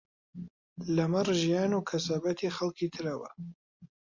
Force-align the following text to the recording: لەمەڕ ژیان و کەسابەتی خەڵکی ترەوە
لەمەڕ 0.95 1.27
ژیان 1.41 1.71
و 1.73 1.85
کەسابەتی 1.89 2.53
خەڵکی 2.55 2.91
ترەوە 2.95 3.29